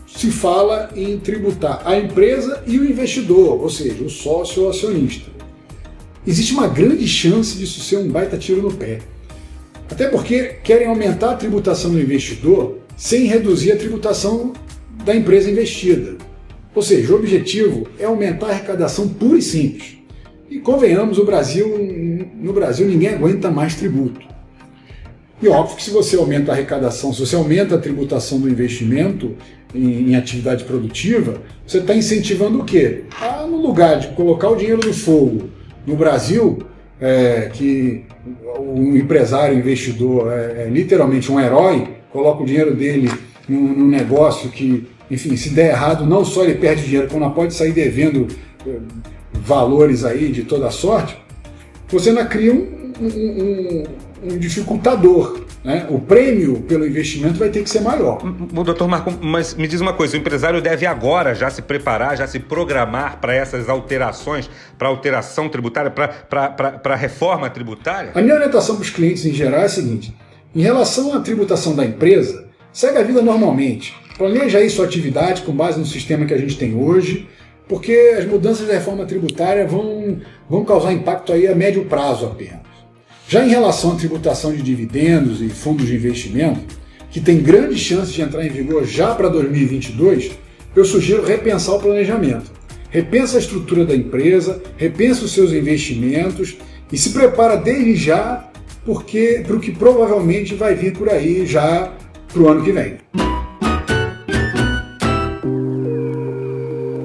se 0.06 0.30
fala 0.30 0.90
em 0.94 1.18
tributar 1.18 1.82
a 1.84 1.98
empresa 1.98 2.62
e 2.66 2.78
o 2.78 2.88
investidor, 2.88 3.60
ou 3.60 3.68
seja, 3.68 4.04
o 4.04 4.08
sócio 4.08 4.62
ou 4.62 4.70
acionista 4.70 5.32
existe 6.26 6.52
uma 6.52 6.68
grande 6.68 7.06
chance 7.08 7.56
disso 7.56 7.80
ser 7.80 7.96
um 7.96 8.08
baita 8.08 8.38
tiro 8.38 8.62
no 8.62 8.72
pé. 8.72 9.00
Até 9.90 10.08
porque 10.08 10.58
querem 10.62 10.86
aumentar 10.86 11.32
a 11.32 11.36
tributação 11.36 11.90
do 11.90 12.00
investidor 12.00 12.78
sem 12.96 13.24
reduzir 13.24 13.72
a 13.72 13.76
tributação 13.76 14.52
da 15.04 15.14
empresa 15.14 15.50
investida. 15.50 16.16
Ou 16.74 16.82
seja, 16.82 17.12
o 17.12 17.16
objetivo 17.16 17.86
é 17.98 18.04
aumentar 18.04 18.46
a 18.46 18.50
arrecadação 18.50 19.08
pura 19.08 19.38
e 19.38 19.42
simples. 19.42 19.98
E 20.48 20.58
convenhamos, 20.60 21.18
o 21.18 21.24
Brasil, 21.24 21.68
no 22.36 22.52
Brasil 22.52 22.86
ninguém 22.86 23.10
aguenta 23.10 23.50
mais 23.50 23.74
tributo. 23.74 24.31
E 25.42 25.48
óbvio 25.48 25.76
que 25.76 25.82
se 25.82 25.90
você 25.90 26.16
aumenta 26.16 26.52
a 26.52 26.54
arrecadação, 26.54 27.12
se 27.12 27.18
você 27.18 27.34
aumenta 27.34 27.74
a 27.74 27.78
tributação 27.78 28.38
do 28.38 28.48
investimento 28.48 29.34
em, 29.74 30.10
em 30.10 30.14
atividade 30.14 30.62
produtiva, 30.62 31.42
você 31.66 31.78
está 31.78 31.94
incentivando 31.94 32.60
o 32.60 32.64
quê? 32.64 33.04
Ah, 33.20 33.44
no 33.50 33.56
lugar 33.56 33.98
de 33.98 34.08
colocar 34.08 34.48
o 34.50 34.56
dinheiro 34.56 34.86
no 34.86 34.94
fogo 34.94 35.50
no 35.84 35.96
Brasil, 35.96 36.62
é, 37.00 37.50
que 37.52 38.04
o 38.56 38.96
empresário, 38.96 39.58
investidor 39.58 40.32
é, 40.32 40.62
é, 40.62 40.68
literalmente 40.70 41.32
um 41.32 41.40
herói, 41.40 41.88
coloca 42.12 42.44
o 42.44 42.46
dinheiro 42.46 42.76
dele 42.76 43.10
num, 43.48 43.74
num, 43.74 43.88
negócio 43.88 44.48
que, 44.48 44.86
enfim, 45.10 45.36
se 45.36 45.50
der 45.50 45.70
errado, 45.70 46.06
não 46.06 46.24
só 46.24 46.44
ele 46.44 46.54
perde 46.54 46.84
dinheiro, 46.84 47.08
como 47.08 47.24
não 47.24 47.32
pode 47.32 47.52
sair 47.52 47.72
devendo 47.72 48.28
é, 48.64 48.76
valores 49.32 50.04
aí 50.04 50.30
de 50.30 50.44
toda 50.44 50.70
sorte, 50.70 51.16
você 51.88 52.10
ainda 52.10 52.24
cria 52.24 52.52
um, 52.52 52.92
um, 53.00 53.06
um, 53.06 53.84
um 54.22 54.38
dificultador 54.38 55.42
né? 55.64 55.86
O 55.88 56.00
prêmio 56.00 56.60
pelo 56.62 56.86
investimento 56.86 57.38
vai 57.38 57.48
ter 57.48 57.62
que 57.62 57.70
ser 57.70 57.80
maior. 57.80 58.20
O 58.54 58.64
doutor 58.64 58.88
Marco, 58.88 59.12
mas 59.20 59.54
me 59.54 59.68
diz 59.68 59.80
uma 59.80 59.92
coisa: 59.92 60.16
o 60.16 60.20
empresário 60.20 60.60
deve 60.60 60.86
agora 60.86 61.34
já 61.34 61.50
se 61.50 61.62
preparar, 61.62 62.16
já 62.16 62.26
se 62.26 62.40
programar 62.40 63.20
para 63.20 63.34
essas 63.34 63.68
alterações, 63.68 64.50
para 64.76 64.88
alteração 64.88 65.48
tributária, 65.48 65.90
para 65.90 66.80
a 66.84 66.96
reforma 66.96 67.48
tributária? 67.48 68.10
A 68.14 68.20
minha 68.20 68.34
orientação 68.34 68.74
para 68.74 68.82
os 68.82 68.90
clientes 68.90 69.24
em 69.24 69.32
geral 69.32 69.60
é 69.60 69.66
a 69.66 69.68
seguinte: 69.68 70.12
em 70.54 70.62
relação 70.62 71.14
à 71.14 71.20
tributação 71.20 71.76
da 71.76 71.84
empresa, 71.84 72.48
segue 72.72 72.98
a 72.98 73.02
vida 73.02 73.22
normalmente. 73.22 73.94
Planeja 74.18 74.58
aí 74.58 74.68
sua 74.68 74.84
atividade 74.84 75.42
com 75.42 75.52
base 75.52 75.78
no 75.78 75.86
sistema 75.86 76.26
que 76.26 76.34
a 76.34 76.38
gente 76.38 76.58
tem 76.58 76.74
hoje, 76.74 77.28
porque 77.68 78.16
as 78.18 78.26
mudanças 78.26 78.66
da 78.66 78.74
reforma 78.74 79.06
tributária 79.06 79.66
vão, 79.66 80.18
vão 80.48 80.64
causar 80.64 80.92
impacto 80.92 81.32
aí 81.32 81.46
a 81.46 81.54
médio 81.54 81.84
prazo 81.84 82.26
apenas. 82.26 82.71
Já 83.32 83.46
em 83.46 83.48
relação 83.48 83.92
à 83.92 83.94
tributação 83.94 84.52
de 84.52 84.60
dividendos 84.60 85.40
e 85.40 85.48
fundos 85.48 85.86
de 85.86 85.94
investimento, 85.94 86.76
que 87.10 87.18
tem 87.18 87.40
grandes 87.40 87.78
chances 87.78 88.12
de 88.12 88.20
entrar 88.20 88.44
em 88.44 88.50
vigor 88.50 88.84
já 88.84 89.14
para 89.14 89.30
2022, 89.30 90.32
eu 90.76 90.84
sugiro 90.84 91.24
repensar 91.24 91.76
o 91.76 91.80
planejamento. 91.80 92.52
Repensa 92.90 93.38
a 93.38 93.40
estrutura 93.40 93.86
da 93.86 93.96
empresa, 93.96 94.62
repensa 94.76 95.24
os 95.24 95.32
seus 95.32 95.50
investimentos 95.50 96.58
e 96.92 96.98
se 96.98 97.08
prepara 97.08 97.56
desde 97.56 97.96
já 97.96 98.50
porque 98.84 99.42
para 99.46 99.56
o 99.56 99.60
que 99.60 99.72
provavelmente 99.72 100.54
vai 100.54 100.74
vir 100.74 100.92
por 100.92 101.08
aí 101.08 101.46
já 101.46 101.90
para 102.30 102.42
o 102.42 102.50
ano 102.50 102.62
que 102.62 102.70
vem. 102.70 102.98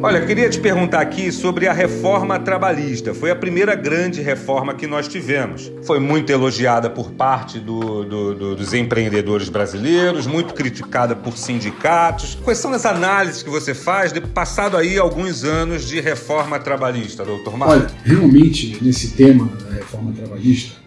Olha, 0.08 0.26
queria 0.26 0.50
te 0.50 0.58
perguntar 0.58 1.02
aqui 1.02 1.34
sobre 1.34 1.68
a 1.68 1.74
reforma 1.74 2.40
trabalhista. 2.40 3.14
Foi 3.14 3.30
a 3.30 3.36
primeira 3.36 3.76
grande 3.76 4.22
reforma 4.22 4.74
que 4.74 4.88
nós 4.88 5.06
tivemos. 5.06 5.70
Foi 5.84 6.00
muito 6.00 6.32
elogiada 6.32 6.90
por 6.90 7.12
parte 7.12 7.60
do, 7.60 8.06
do, 8.06 8.34
do, 8.34 8.56
dos 8.56 8.74
empreendedores 8.74 9.50
brasileiros, 9.50 10.26
muito 10.26 10.54
criticada 10.54 11.14
por 11.14 11.38
sindicatos. 11.38 12.36
Quais 12.42 12.58
são 12.58 12.72
as 12.72 12.86
análises 12.86 13.44
que 13.44 13.50
você 13.50 13.74
faz 13.74 14.14
de 14.14 14.22
passado 14.22 14.78
aí 14.78 14.98
alguns 14.98 15.44
anos 15.44 15.86
de 15.86 16.00
reforma 16.00 16.58
trabalhista, 16.58 17.26
doutor 17.26 17.58
Marcos? 17.58 17.76
Olha, 17.76 17.92
realmente, 18.06 18.82
nesse 18.82 19.10
tema 19.10 19.50
da 19.62 19.76
reforma 19.76 20.14
trabalhista, 20.14 20.78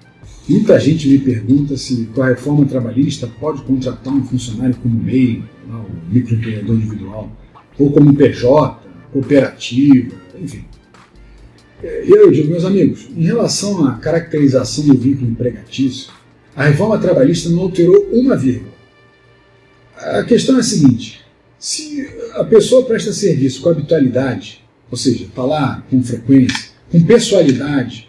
muita 0.49 0.81
gente 0.81 1.07
me 1.07 1.19
pergunta 1.19 1.77
se 1.77 2.09
com 2.15 2.23
a 2.23 2.29
reforma 2.29 2.65
trabalhista 2.65 3.29
pode 3.39 3.61
contratar 3.65 4.15
um 4.15 4.25
funcionário 4.25 4.77
como 4.77 4.99
MEI, 4.99 5.45
o 5.69 6.11
microempreendedor 6.11 6.75
individual, 6.75 7.31
ou 7.79 7.93
como 7.93 8.15
PJ, 8.15 8.80
cooperativa, 9.13 10.17
enfim. 10.39 10.65
Eu 11.83 12.31
digo, 12.31 12.51
meus 12.51 12.65
amigos, 12.65 13.09
em 13.17 13.25
relação 13.25 13.87
à 13.87 13.95
caracterização 13.95 14.87
do 14.87 14.95
vínculo 14.95 15.31
empregatício, 15.31 16.13
a 16.55 16.65
reforma 16.65 16.99
trabalhista 16.99 17.49
não 17.49 17.61
alterou 17.61 18.09
uma 18.13 18.37
vírgula. 18.37 18.73
A 19.97 20.23
questão 20.25 20.57
é 20.57 20.61
a 20.61 20.63
seguinte: 20.63 21.25
se 21.59 22.09
a 22.35 22.45
pessoa 22.45 22.85
presta 22.85 23.13
serviço 23.13 23.63
com 23.63 23.71
habitualidade, 23.71 24.63
ou 24.91 24.97
seja, 24.97 25.25
está 25.25 25.43
lá 25.43 25.85
com 25.89 26.03
frequência, 26.03 26.71
com 26.91 27.03
pessoalidade, 27.03 28.09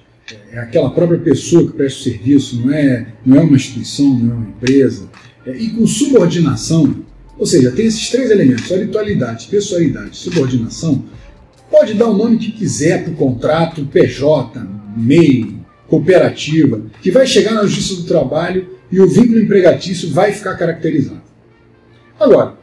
é 0.52 0.60
aquela 0.60 0.90
própria 0.90 1.20
pessoa 1.20 1.68
que 1.68 1.74
presta 1.74 2.00
o 2.00 2.04
serviço, 2.04 2.62
não 2.62 2.74
é, 2.74 3.08
não 3.26 3.38
é 3.38 3.42
uma 3.42 3.56
instituição, 3.56 4.18
não 4.18 4.32
é 4.32 4.36
uma 4.36 4.50
empresa, 4.50 5.10
é, 5.46 5.56
e 5.56 5.70
com 5.70 5.86
subordinação, 5.86 6.96
ou 7.38 7.46
seja, 7.46 7.72
tem 7.72 7.86
esses 7.86 8.10
três 8.10 8.30
elementos: 8.30 8.72
habitualidade, 8.72 9.48
pessoalidade, 9.48 10.18
subordinação. 10.18 11.04
Pode 11.70 11.94
dar 11.94 12.10
o 12.10 12.18
nome 12.18 12.38
que 12.38 12.52
quiser 12.52 13.04
para 13.04 13.14
o 13.14 13.16
contrato, 13.16 13.86
PJ, 13.86 14.68
MEI, 14.96 15.56
cooperativa, 15.88 16.82
que 17.02 17.12
vai 17.12 17.26
chegar 17.26 17.54
na 17.54 17.66
Justiça 17.66 18.02
do 18.02 18.08
Trabalho 18.08 18.68
e 18.92 19.00
o 19.00 19.08
vínculo 19.08 19.40
empregatício 19.40 20.10
vai 20.10 20.32
ficar 20.34 20.56
caracterizado. 20.56 21.22
Agora, 22.20 22.56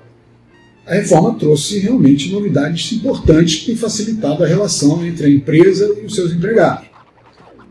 a 0.86 0.94
reforma 0.94 1.38
trouxe 1.38 1.78
realmente 1.78 2.30
novidades 2.30 2.92
importantes 2.92 3.56
que 3.56 3.66
têm 3.66 3.76
facilitado 3.76 4.42
a 4.42 4.46
relação 4.46 5.04
entre 5.04 5.26
a 5.26 5.30
empresa 5.30 5.94
e 6.00 6.06
os 6.06 6.14
seus 6.14 6.32
empregados. 6.32 6.88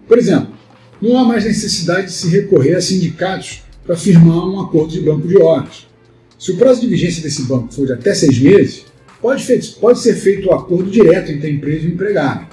Por 0.08 0.20
exemplo, 0.20 0.54
não 1.02 1.18
há 1.18 1.24
mais 1.24 1.44
necessidade 1.44 2.08
de 2.08 2.14
se 2.14 2.30
recorrer 2.30 2.76
a 2.76 2.82
sindicatos 2.82 3.64
para 3.84 3.98
firmar 3.98 4.48
um 4.48 4.60
acordo 4.60 4.92
de 4.92 5.02
banco 5.02 5.28
de 5.28 5.38
horas. 5.38 5.87
Se 6.38 6.52
o 6.52 6.58
prazo 6.58 6.82
de 6.82 6.88
vigência 6.88 7.24
desse 7.24 7.44
banco 7.44 7.74
for 7.74 7.88
de 7.88 7.94
até 7.94 8.14
seis 8.14 8.38
meses, 8.40 8.86
pode, 9.22 9.44
pode 9.80 10.00
ser 10.00 10.16
feito 10.16 10.48
o 10.48 10.52
um 10.52 10.56
acordo 10.56 10.90
direto 10.90 11.32
entre 11.32 11.48
a 11.48 11.52
empresa 11.52 11.86
e 11.86 11.90
o 11.90 11.94
empregado. 11.94 12.48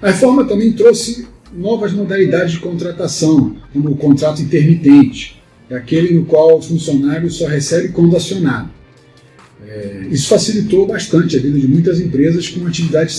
A 0.00 0.08
reforma 0.08 0.44
também 0.44 0.72
trouxe 0.72 1.26
novas 1.52 1.92
modalidades 1.92 2.52
de 2.52 2.60
contratação, 2.60 3.56
como 3.72 3.90
o 3.90 3.96
contrato 3.96 4.42
intermitente, 4.42 5.42
é 5.68 5.76
aquele 5.76 6.14
no 6.14 6.24
qual 6.24 6.58
o 6.58 6.62
funcionário 6.62 7.30
só 7.30 7.46
recebe 7.46 7.88
quando 7.88 8.16
acionado. 8.16 8.70
É, 9.66 10.06
isso 10.10 10.28
facilitou 10.28 10.86
bastante 10.86 11.36
a 11.36 11.40
vida 11.40 11.58
de 11.58 11.66
muitas 11.66 12.00
empresas 12.00 12.48
com 12.48 12.66
atividades 12.66 13.16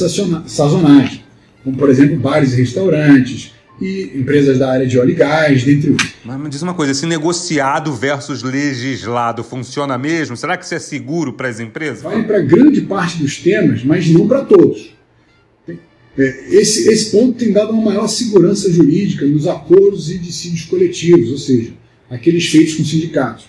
sazonais, 0.48 1.20
como 1.64 1.78
por 1.78 1.90
exemplo 1.90 2.18
bares 2.18 2.54
e 2.54 2.58
restaurantes, 2.58 3.54
e 3.80 4.12
empresas 4.16 4.58
da 4.58 4.72
área 4.72 4.88
de 4.88 4.98
óleo 4.98 5.12
e 5.12 5.16
gás, 5.16 5.64
dentre 5.64 5.92
outros. 5.92 6.14
Mas 6.26 6.40
me 6.40 6.50
diz 6.50 6.62
uma 6.62 6.74
coisa, 6.74 6.92
esse 6.92 7.06
negociado 7.06 7.94
versus 7.94 8.42
legislado 8.42 9.44
funciona 9.44 9.98
mesmo? 9.98 10.36
Será 10.36 10.58
que 10.58 10.66
isso 10.66 10.74
é 10.74 10.80
seguro 10.80 11.34
para 11.34 11.48
as 11.48 11.60
empresas? 11.60 12.02
Vale 12.02 12.24
para 12.24 12.40
grande 12.40 12.82
parte 12.82 13.18
dos 13.18 13.38
temas, 13.38 13.84
mas 13.84 14.08
não 14.10 14.28
para 14.28 14.44
todos. 14.44 14.96
É, 16.18 16.46
esse, 16.50 16.90
esse 16.90 17.12
ponto 17.12 17.38
tem 17.38 17.52
dado 17.52 17.72
uma 17.72 17.92
maior 17.92 18.08
segurança 18.08 18.72
jurídica 18.72 19.26
nos 19.26 19.46
acordos 19.46 20.10
e 20.10 20.18
dissídios 20.18 20.66
coletivos, 20.66 21.30
ou 21.30 21.38
seja, 21.38 21.74
aqueles 22.10 22.48
feitos 22.48 22.74
com 22.74 22.84
sindicatos. 22.84 23.46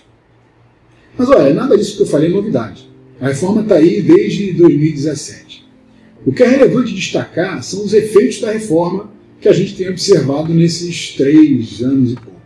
Mas 1.17 1.27
olha, 1.29 1.53
nada 1.53 1.75
disso 1.75 1.97
que 1.97 2.03
eu 2.03 2.07
falei 2.07 2.29
é 2.29 2.33
novidade. 2.33 2.87
A 3.19 3.29
reforma 3.29 3.61
está 3.61 3.75
aí 3.75 4.01
desde 4.01 4.53
2017. 4.53 5.67
O 6.25 6.31
que 6.31 6.43
é 6.43 6.47
relevante 6.47 6.93
destacar 6.93 7.63
são 7.63 7.83
os 7.83 7.93
efeitos 7.93 8.39
da 8.39 8.51
reforma 8.51 9.11
que 9.39 9.47
a 9.47 9.53
gente 9.53 9.75
tem 9.75 9.89
observado 9.89 10.53
nesses 10.53 11.13
três 11.15 11.81
anos 11.81 12.13
e 12.13 12.15
pouco. 12.15 12.39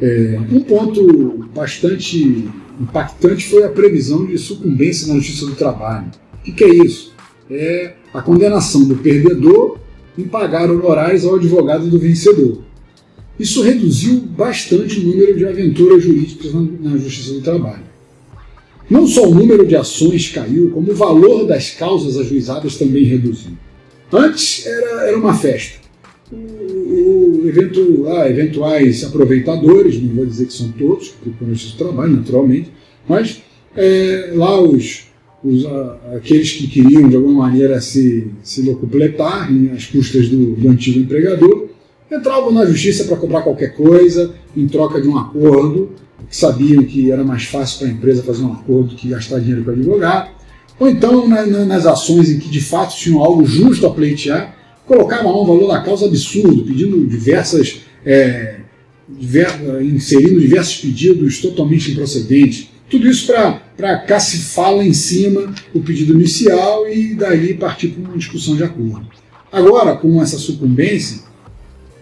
É, 0.00 0.40
um 0.50 0.60
ponto 0.60 1.48
bastante 1.54 2.48
impactante 2.80 3.46
foi 3.46 3.64
a 3.64 3.68
previsão 3.68 4.26
de 4.26 4.36
sucumbência 4.38 5.06
na 5.08 5.14
Justiça 5.14 5.46
do 5.46 5.54
Trabalho. 5.54 6.10
O 6.40 6.44
que, 6.44 6.52
que 6.52 6.64
é 6.64 6.74
isso? 6.74 7.12
É 7.50 7.94
a 8.12 8.22
condenação 8.22 8.84
do 8.84 8.96
perdedor 8.96 9.78
em 10.16 10.24
pagar 10.24 10.70
honorários 10.70 11.24
ao 11.24 11.36
advogado 11.36 11.88
do 11.88 11.98
vencedor. 11.98 12.62
Isso 13.38 13.62
reduziu 13.62 14.20
bastante 14.20 15.00
o 15.00 15.02
número 15.02 15.36
de 15.36 15.44
aventuras 15.44 16.02
jurídicas 16.02 16.52
na 16.54 16.96
Justiça 16.96 17.32
do 17.32 17.40
Trabalho. 17.40 17.82
Não 18.88 19.06
só 19.06 19.26
o 19.26 19.34
número 19.34 19.66
de 19.66 19.74
ações 19.74 20.28
caiu, 20.28 20.70
como 20.70 20.92
o 20.92 20.94
valor 20.94 21.46
das 21.46 21.70
causas 21.70 22.16
ajuizadas 22.16 22.76
também 22.76 23.04
reduziu. 23.04 23.52
Antes 24.14 24.64
era, 24.64 25.08
era 25.08 25.18
uma 25.18 25.34
festa. 25.34 25.80
O, 26.32 27.42
o 27.42 27.48
evento, 27.48 28.06
ah, 28.08 28.30
eventuais 28.30 29.02
aproveitadores, 29.02 30.00
não 30.00 30.14
vou 30.14 30.24
dizer 30.24 30.46
que 30.46 30.52
são 30.52 30.70
todos, 30.72 31.08
porque 31.08 31.30
eu 31.42 31.48
do 31.48 31.76
trabalho, 31.76 32.12
naturalmente, 32.12 32.70
mas 33.08 33.42
é, 33.76 34.32
lá 34.34 34.60
os, 34.60 35.08
os, 35.42 35.66
aqueles 36.16 36.52
que 36.52 36.68
queriam 36.68 37.08
de 37.08 37.16
alguma 37.16 37.48
maneira 37.48 37.80
se, 37.80 38.30
se 38.42 38.62
locupletar 38.62 39.50
às 39.74 39.86
custas 39.86 40.28
do, 40.28 40.54
do 40.54 40.68
antigo 40.68 41.00
empregador, 41.00 41.68
entravam 42.10 42.52
na 42.52 42.64
justiça 42.64 43.04
para 43.04 43.16
comprar 43.16 43.42
qualquer 43.42 43.74
coisa 43.74 44.32
em 44.56 44.68
troca 44.68 45.00
de 45.00 45.08
um 45.08 45.18
acordo, 45.18 45.90
que 46.30 46.36
sabiam 46.36 46.84
que 46.84 47.10
era 47.10 47.24
mais 47.24 47.44
fácil 47.44 47.80
para 47.80 47.88
a 47.88 47.90
empresa 47.90 48.22
fazer 48.22 48.44
um 48.44 48.52
acordo 48.52 48.94
que 48.94 49.08
gastar 49.08 49.40
dinheiro 49.40 49.64
para 49.64 49.72
advogar. 49.72 50.34
Ou 50.78 50.88
então, 50.88 51.28
na, 51.28 51.46
na, 51.46 51.64
nas 51.64 51.86
ações 51.86 52.30
em 52.30 52.38
que 52.38 52.48
de 52.48 52.60
fato 52.60 52.96
tinham 52.96 53.22
algo 53.22 53.44
justo 53.44 53.86
a 53.86 53.90
pleitear, 53.90 54.56
colocavam 54.86 55.32
lá 55.32 55.42
um 55.42 55.46
valor 55.46 55.68
da 55.68 55.80
causa 55.80 56.06
absurdo, 56.06 56.64
pedindo 56.64 57.06
diversas. 57.06 57.80
É, 58.04 58.64
diver, 59.08 59.48
inserindo 59.82 60.40
diversos 60.40 60.76
pedidos 60.78 61.40
totalmente 61.40 61.90
improcedentes. 61.90 62.68
Tudo 62.88 63.08
isso 63.08 63.32
para 63.76 63.98
cacifar 63.98 64.74
lá 64.74 64.84
em 64.84 64.92
cima 64.92 65.52
o 65.72 65.80
pedido 65.80 66.14
inicial 66.14 66.88
e 66.88 67.14
daí 67.14 67.54
partir 67.54 67.88
para 67.88 68.02
uma 68.02 68.18
discussão 68.18 68.56
de 68.56 68.62
acordo. 68.62 69.06
Agora, 69.50 69.96
com 69.96 70.20
essa 70.22 70.38
sucumbência, 70.38 71.20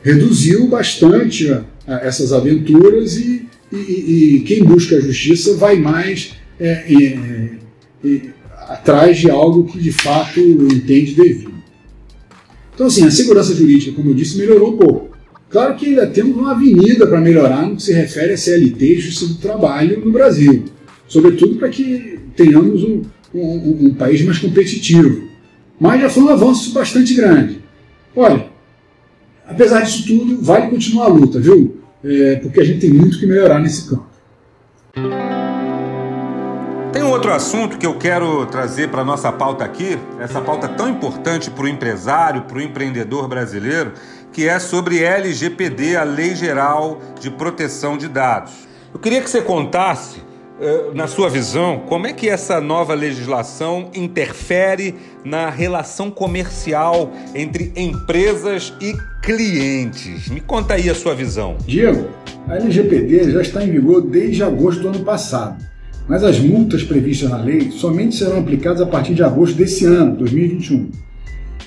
reduziu 0.03 0.67
bastante 0.67 1.51
a, 1.51 1.65
a 1.87 1.95
essas 2.01 2.33
aventuras 2.33 3.17
e, 3.17 3.47
e, 3.71 3.77
e, 3.77 4.41
quem 4.41 4.65
busca 4.65 4.97
a 4.97 5.01
justiça 5.01 5.55
vai 5.55 5.77
mais 5.77 6.33
é, 6.59 6.85
é, 8.05 8.21
atrás 8.69 9.19
de 9.19 9.31
algo 9.31 9.65
que 9.65 9.79
de 9.79 9.93
fato 9.93 10.41
entende 10.41 11.15
devido. 11.15 11.53
Então, 12.75 12.87
assim, 12.87 13.07
a 13.07 13.11
segurança 13.11 13.55
jurídica, 13.55 13.93
como 13.93 14.11
eu 14.11 14.15
disse, 14.15 14.39
melhorou 14.39 14.75
um 14.75 14.77
pouco. 14.77 15.17
Claro 15.51 15.75
que 15.77 15.87
ainda 15.87 16.07
temos 16.07 16.35
uma 16.37 16.53
avenida 16.53 17.07
para 17.07 17.21
melhorar 17.21 17.67
no 17.67 17.77
que 17.77 17.83
se 17.83 17.93
refere 17.93 18.33
a 18.33 18.37
CLT 18.39 18.85
e 18.85 19.01
Justiça 19.01 19.35
do 19.35 19.39
Trabalho 19.39 20.03
no 20.03 20.11
Brasil, 20.11 20.65
sobretudo 21.07 21.57
para 21.57 21.69
que 21.69 22.19
tenhamos 22.35 22.83
um, 22.83 23.03
um, 23.35 23.89
um 23.89 23.95
país 23.95 24.23
mais 24.23 24.39
competitivo. 24.39 25.29
Mas 25.79 26.01
já 26.01 26.09
foi 26.09 26.23
um 26.23 26.29
avanço 26.31 26.73
bastante 26.73 27.13
grande. 27.13 27.59
Olha, 28.17 28.47
apesar 29.47 29.83
disso 29.83 30.07
tudo, 30.07 30.41
vale 30.41 30.71
continuar 30.71 31.07
a 31.07 31.09
luta, 31.09 31.39
viu? 31.39 31.77
É, 32.03 32.37
porque 32.37 32.61
a 32.61 32.65
gente 32.65 32.81
tem 32.81 32.91
muito 32.91 33.19
que 33.19 33.27
melhorar 33.27 33.61
nesse 33.61 33.89
campo. 33.91 34.07
Tem 36.93 37.03
um 37.03 37.09
outro 37.09 37.33
assunto 37.33 37.79
que 37.79 37.87
eu 37.87 37.95
quero 37.95 38.45
trazer 38.45 38.91
para 38.91 39.01
a 39.01 39.05
nossa 39.05 39.33
pauta 39.33 39.65
aqui, 39.65 39.99
essa 40.21 40.43
pauta 40.43 40.69
tão 40.69 40.91
importante 40.91 41.51
para 41.51 41.65
o 41.65 41.69
empresário, 41.69 42.43
para 42.43 42.59
o 42.59 42.61
empreendedor 42.61 43.27
brasileiro, 43.27 43.93
que 44.31 44.47
é 44.47 44.59
sobre 44.59 45.03
LGPD, 45.03 45.97
a 45.97 46.03
Lei 46.05 46.35
Geral 46.37 47.01
de 47.19 47.31
Proteção 47.31 47.97
de 47.97 48.09
Dados. 48.09 48.53
Eu 48.93 49.01
queria 49.01 49.23
que 49.23 49.31
você 49.31 49.41
contasse, 49.41 50.21
eh, 50.61 50.91
na 50.93 51.07
sua 51.07 51.31
visão, 51.31 51.83
como 51.89 52.07
é 52.07 52.13
que 52.13 52.29
essa 52.29 52.61
nova 52.61 52.93
legislação 52.93 53.91
interfere 53.95 54.95
na 55.25 55.49
relação 55.49 56.11
comercial 56.11 57.11
entre 57.35 57.73
empresas 57.75 58.75
e 58.83 58.95
clientes. 59.23 60.29
Me 60.29 60.43
conta 60.43 60.75
aí 60.75 60.91
a 60.91 60.95
sua 60.95 61.15
visão. 61.15 61.57
Diego, 61.65 62.11
a 62.47 62.57
LGPD 62.57 63.31
já 63.31 63.41
está 63.41 63.65
em 63.65 63.71
vigor 63.71 64.03
desde 64.03 64.43
agosto 64.45 64.83
do 64.83 64.89
ano 64.89 65.01
passado 65.01 65.72
mas 66.09 66.25
as 66.25 66.39
multas 66.39 66.83
previstas 66.83 67.31
na 67.31 67.37
lei 67.37 67.71
somente 67.71 68.17
serão 68.17 68.39
aplicadas 68.39 68.81
a 68.81 68.87
partir 68.87 69.15
de 69.15 69.23
agosto 69.23 69.57
desse 69.57 69.85
ano, 69.85 70.17
2021. 70.17 70.91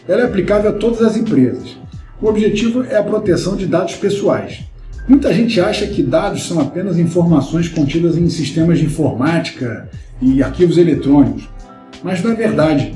Ela 0.07 0.21
é 0.21 0.25
aplicável 0.25 0.69
a 0.69 0.73
todas 0.73 1.01
as 1.01 1.17
empresas. 1.17 1.77
O 2.21 2.27
objetivo 2.27 2.83
é 2.83 2.97
a 2.97 3.03
proteção 3.03 3.55
de 3.55 3.65
dados 3.65 3.95
pessoais. 3.95 4.63
Muita 5.07 5.33
gente 5.33 5.59
acha 5.59 5.85
que 5.85 6.01
dados 6.01 6.47
são 6.47 6.59
apenas 6.59 6.97
informações 6.97 7.69
contidas 7.69 8.17
em 8.17 8.27
sistemas 8.29 8.79
de 8.79 8.85
informática 8.85 9.89
e 10.21 10.41
arquivos 10.41 10.77
eletrônicos, 10.77 11.47
mas 12.03 12.23
não 12.23 12.31
é 12.31 12.35
verdade. 12.35 12.95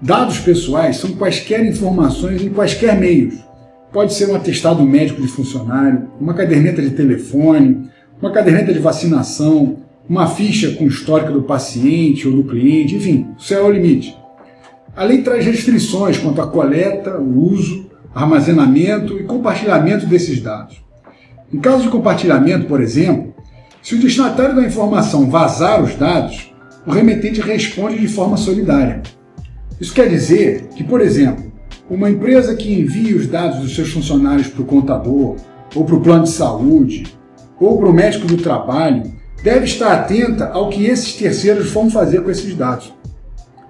Dados 0.00 0.38
pessoais 0.38 0.96
são 0.96 1.12
quaisquer 1.12 1.64
informações 1.66 2.42
em 2.42 2.50
quaisquer 2.50 2.98
meios. 2.98 3.34
Pode 3.92 4.14
ser 4.14 4.28
um 4.30 4.36
atestado 4.36 4.82
médico 4.84 5.20
de 5.20 5.28
funcionário, 5.28 6.08
uma 6.20 6.34
caderneta 6.34 6.80
de 6.80 6.90
telefone, 6.90 7.88
uma 8.22 8.32
caderneta 8.32 8.72
de 8.72 8.78
vacinação, 8.78 9.78
uma 10.10 10.26
ficha 10.26 10.72
com 10.72 10.88
histórico 10.88 11.32
do 11.32 11.42
paciente 11.42 12.26
ou 12.26 12.34
do 12.34 12.42
cliente, 12.42 12.96
enfim, 12.96 13.28
o 13.38 13.40
céu 13.40 13.66
é 13.66 13.68
o 13.68 13.70
limite. 13.70 14.18
A 14.96 15.04
lei 15.04 15.22
traz 15.22 15.46
restrições 15.46 16.18
quanto 16.18 16.42
à 16.42 16.48
coleta, 16.48 17.16
o 17.16 17.52
uso, 17.52 17.86
armazenamento 18.12 19.16
e 19.16 19.22
compartilhamento 19.22 20.06
desses 20.06 20.42
dados. 20.42 20.82
Em 21.54 21.60
caso 21.60 21.84
de 21.84 21.90
compartilhamento, 21.90 22.66
por 22.66 22.82
exemplo, 22.82 23.32
se 23.80 23.94
o 23.94 24.00
destinatário 24.00 24.56
da 24.56 24.66
informação 24.66 25.30
vazar 25.30 25.80
os 25.80 25.94
dados, 25.94 26.52
o 26.84 26.90
remetente 26.90 27.40
responde 27.40 27.96
de 27.96 28.08
forma 28.08 28.36
solidária. 28.36 29.02
Isso 29.80 29.94
quer 29.94 30.08
dizer 30.08 30.70
que, 30.74 30.82
por 30.82 31.00
exemplo, 31.00 31.52
uma 31.88 32.10
empresa 32.10 32.56
que 32.56 32.80
envia 32.80 33.16
os 33.16 33.28
dados 33.28 33.60
dos 33.60 33.76
seus 33.76 33.92
funcionários 33.92 34.48
para 34.48 34.62
o 34.62 34.66
contador, 34.66 35.36
ou 35.72 35.84
para 35.84 35.94
o 35.94 36.00
plano 36.00 36.24
de 36.24 36.30
saúde, 36.30 37.06
ou 37.60 37.78
para 37.78 37.88
o 37.88 37.92
médico 37.92 38.26
do 38.26 38.36
trabalho, 38.36 39.19
deve 39.42 39.64
estar 39.64 39.92
atenta 39.92 40.48
ao 40.48 40.68
que 40.68 40.86
esses 40.86 41.14
terceiros 41.14 41.70
vão 41.70 41.90
fazer 41.90 42.22
com 42.22 42.30
esses 42.30 42.54
dados. 42.54 42.92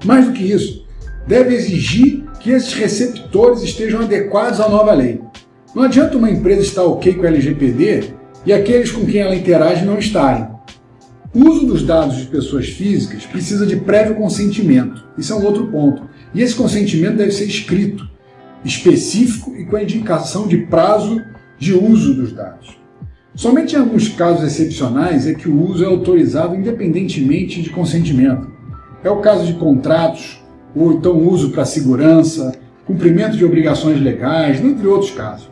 Mais 0.04 0.26
do 0.26 0.32
que 0.32 0.42
isso, 0.42 0.86
deve 1.26 1.54
exigir 1.54 2.24
que 2.40 2.50
esses 2.50 2.72
receptores 2.72 3.62
estejam 3.62 4.00
adequados 4.00 4.60
à 4.60 4.68
nova 4.68 4.92
lei. 4.92 5.20
Não 5.74 5.84
adianta 5.84 6.16
uma 6.16 6.30
empresa 6.30 6.62
estar 6.62 6.82
ok 6.82 7.14
com 7.14 7.24
a 7.24 7.28
LGPD 7.28 8.14
e 8.44 8.52
aqueles 8.52 8.90
com 8.90 9.04
quem 9.04 9.20
ela 9.20 9.36
interage 9.36 9.84
não 9.84 9.98
estarem. 9.98 10.48
O 11.32 11.48
uso 11.48 11.66
dos 11.66 11.84
dados 11.84 12.16
de 12.16 12.26
pessoas 12.26 12.68
físicas 12.68 13.24
precisa 13.24 13.64
de 13.64 13.76
prévio 13.76 14.16
consentimento. 14.16 15.04
Isso 15.16 15.32
é 15.32 15.36
um 15.36 15.44
outro 15.44 15.68
ponto. 15.68 16.02
E 16.34 16.42
esse 16.42 16.56
consentimento 16.56 17.18
deve 17.18 17.30
ser 17.30 17.44
escrito, 17.44 18.08
específico 18.64 19.54
e 19.56 19.64
com 19.64 19.76
a 19.76 19.82
indicação 19.82 20.48
de 20.48 20.58
prazo 20.58 21.22
de 21.56 21.72
uso 21.72 22.14
dos 22.14 22.32
dados. 22.32 22.79
Somente 23.40 23.74
em 23.74 23.78
alguns 23.78 24.06
casos 24.06 24.44
excepcionais 24.44 25.26
é 25.26 25.32
que 25.32 25.48
o 25.48 25.66
uso 25.66 25.82
é 25.82 25.86
autorizado 25.86 26.54
independentemente 26.54 27.62
de 27.62 27.70
consentimento. 27.70 28.46
É 29.02 29.08
o 29.08 29.22
caso 29.22 29.46
de 29.46 29.54
contratos, 29.54 30.44
ou 30.76 30.92
então 30.92 31.26
uso 31.26 31.48
para 31.48 31.64
segurança, 31.64 32.52
cumprimento 32.84 33.38
de 33.38 33.44
obrigações 33.46 33.98
legais, 33.98 34.62
entre 34.62 34.86
outros 34.86 35.12
casos. 35.12 35.50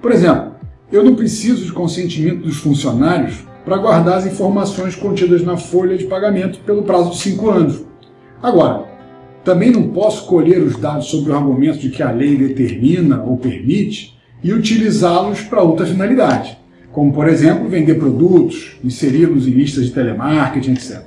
Por 0.00 0.12
exemplo, 0.12 0.52
eu 0.92 1.02
não 1.02 1.16
preciso 1.16 1.64
de 1.64 1.72
consentimento 1.72 2.44
dos 2.44 2.58
funcionários 2.58 3.44
para 3.64 3.78
guardar 3.78 4.18
as 4.18 4.26
informações 4.26 4.94
contidas 4.94 5.42
na 5.42 5.56
folha 5.56 5.98
de 5.98 6.04
pagamento 6.04 6.60
pelo 6.60 6.84
prazo 6.84 7.10
de 7.10 7.16
cinco 7.16 7.50
anos. 7.50 7.84
Agora, 8.40 8.84
também 9.42 9.72
não 9.72 9.88
posso 9.88 10.24
colher 10.26 10.62
os 10.62 10.76
dados 10.76 11.06
sobre 11.06 11.32
o 11.32 11.34
argumento 11.34 11.80
de 11.80 11.90
que 11.90 12.00
a 12.00 12.12
lei 12.12 12.36
determina 12.36 13.24
ou 13.24 13.36
permite 13.36 14.16
e 14.40 14.52
utilizá-los 14.52 15.40
para 15.40 15.62
outra 15.62 15.84
finalidade 15.84 16.62
como, 16.94 17.12
por 17.12 17.28
exemplo, 17.28 17.68
vender 17.68 17.98
produtos, 17.98 18.76
inseri-los 18.82 19.48
em 19.48 19.50
listas 19.50 19.86
de 19.86 19.90
telemarketing, 19.90 20.72
etc. 20.74 21.02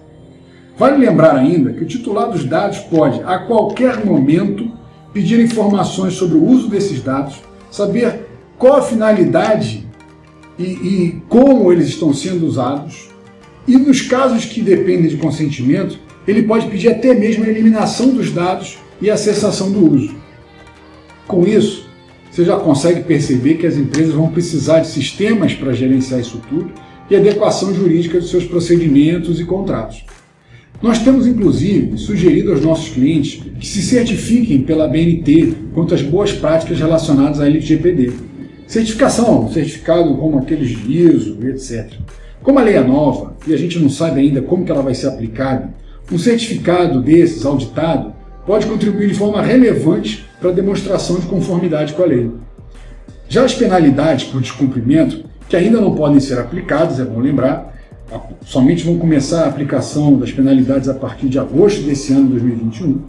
Vale 0.77 0.97
lembrar 0.97 1.35
ainda 1.37 1.71
que 1.71 1.81
o 1.81 1.87
titular 1.87 2.29
dos 2.29 2.43
dados 2.43 2.79
pode, 2.79 3.21
a 3.23 3.39
qualquer 3.39 4.05
momento, 4.05 4.69
pedir 5.13 5.39
informações 5.39 6.13
sobre 6.13 6.37
o 6.37 6.45
uso 6.45 6.67
desses 6.67 7.01
dados, 7.01 7.41
saber 7.71 8.27
qual 8.57 8.75
a 8.75 8.81
finalidade 8.81 9.87
e, 10.59 10.63
e 10.63 11.21
como 11.29 11.71
eles 11.71 11.87
estão 11.87 12.13
sendo 12.13 12.45
usados, 12.45 13.09
e 13.65 13.77
nos 13.77 14.01
casos 14.01 14.43
que 14.43 14.61
dependem 14.61 15.07
de 15.07 15.15
consentimento, 15.15 15.97
ele 16.27 16.43
pode 16.43 16.67
pedir 16.67 16.89
até 16.89 17.13
mesmo 17.13 17.45
a 17.45 17.47
eliminação 17.47 18.09
dos 18.09 18.29
dados 18.31 18.77
e 19.01 19.09
a 19.09 19.15
cessação 19.15 19.71
do 19.71 19.93
uso. 19.93 20.15
Com 21.25 21.47
isso, 21.47 21.86
você 22.37 22.45
já 22.45 22.55
consegue 22.55 23.01
perceber 23.01 23.55
que 23.55 23.65
as 23.65 23.77
empresas 23.77 24.13
vão 24.13 24.29
precisar 24.29 24.81
de 24.81 24.89
sistemas 24.89 25.55
para 25.55 25.73
gerenciar 25.73 26.19
isso 26.19 26.39
tudo 26.47 26.71
e 27.09 27.15
adequação 27.15 27.73
jurídica 27.73 28.19
dos 28.19 28.29
seus 28.29 28.45
procedimentos 28.45 29.39
e 29.39 29.43
contratos. 29.43 30.05
Nós 30.79 30.99
temos, 30.99 31.25
inclusive, 31.25 31.97
sugerido 31.97 32.51
aos 32.51 32.61
nossos 32.61 32.89
clientes 32.89 33.41
que 33.59 33.65
se 33.65 33.81
certifiquem 33.81 34.61
pela 34.61 34.87
BNT 34.87 35.51
quanto 35.73 35.95
às 35.95 36.03
boas 36.03 36.31
práticas 36.31 36.77
relacionadas 36.77 37.39
à 37.39 37.47
LGPD. 37.47 38.11
Certificação, 38.67 39.51
certificado 39.51 40.13
como 40.17 40.37
aqueles 40.37 40.69
de 40.69 41.05
ISO, 41.07 41.39
etc. 41.47 41.91
Como 42.43 42.59
a 42.59 42.61
lei 42.61 42.75
é 42.75 42.83
nova 42.83 43.35
e 43.47 43.53
a 43.55 43.57
gente 43.57 43.79
não 43.79 43.89
sabe 43.89 44.19
ainda 44.19 44.43
como 44.43 44.63
que 44.63 44.71
ela 44.71 44.83
vai 44.83 44.93
ser 44.93 45.07
aplicada, 45.07 45.73
um 46.11 46.19
certificado 46.19 47.01
desses, 47.01 47.43
auditado, 47.47 48.13
pode 48.47 48.65
contribuir 48.65 49.09
de 49.09 49.13
forma 49.13 49.41
relevante 49.41 50.25
para 50.39 50.51
demonstração 50.51 51.19
de 51.19 51.27
conformidade 51.27 51.93
com 51.93 52.01
a 52.01 52.05
lei. 52.05 52.31
Já 53.27 53.43
as 53.43 53.53
penalidades 53.53 54.29
por 54.29 54.39
descumprimento, 54.39 55.25
que 55.49 55.57
ainda 55.57 55.81
não 55.81 55.93
podem 55.93 56.21
ser 56.21 56.39
aplicadas, 56.39 56.97
é 56.97 57.03
bom 57.03 57.19
lembrar, 57.19 57.75
somente 58.45 58.85
vão 58.85 58.97
começar 58.97 59.43
a 59.43 59.47
aplicação 59.49 60.17
das 60.17 60.31
penalidades 60.31 60.87
a 60.87 60.93
partir 60.93 61.27
de 61.27 61.37
agosto 61.37 61.81
desse 61.81 62.13
ano, 62.13 62.29
2021. 62.29 63.01